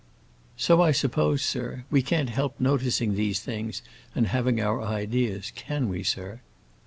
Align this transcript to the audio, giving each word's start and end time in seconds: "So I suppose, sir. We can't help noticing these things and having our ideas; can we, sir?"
"So 0.57 0.81
I 0.81 0.93
suppose, 0.93 1.43
sir. 1.43 1.85
We 1.91 2.01
can't 2.01 2.31
help 2.31 2.59
noticing 2.59 3.13
these 3.13 3.39
things 3.39 3.83
and 4.15 4.25
having 4.25 4.59
our 4.59 4.81
ideas; 4.81 5.51
can 5.55 5.89
we, 5.89 6.01
sir?" 6.01 6.39